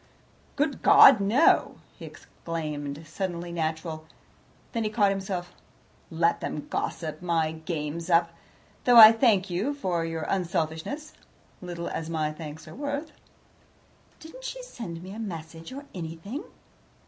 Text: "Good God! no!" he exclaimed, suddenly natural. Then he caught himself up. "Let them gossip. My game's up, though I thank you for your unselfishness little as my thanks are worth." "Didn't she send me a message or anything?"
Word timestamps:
"Good 0.55 0.81
God! 0.81 1.19
no!" 1.21 1.75
he 1.99 2.05
exclaimed, 2.05 3.05
suddenly 3.05 3.51
natural. 3.51 4.07
Then 4.71 4.83
he 4.83 4.89
caught 4.89 5.11
himself 5.11 5.51
up. 5.51 5.55
"Let 6.09 6.41
them 6.41 6.67
gossip. 6.71 7.21
My 7.21 7.51
game's 7.51 8.09
up, 8.09 8.31
though 8.85 8.97
I 8.97 9.11
thank 9.11 9.51
you 9.51 9.75
for 9.75 10.03
your 10.03 10.23
unselfishness 10.23 11.13
little 11.61 11.87
as 11.87 12.09
my 12.09 12.31
thanks 12.33 12.67
are 12.67 12.73
worth." 12.73 13.11
"Didn't 14.19 14.43
she 14.43 14.63
send 14.63 15.03
me 15.03 15.11
a 15.13 15.19
message 15.19 15.71
or 15.71 15.85
anything?" 15.93 16.45